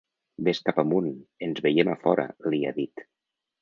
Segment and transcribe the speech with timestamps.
[0.47, 1.11] Vés cap amunt,
[1.49, 3.09] ens veiem a fora, li ha dit.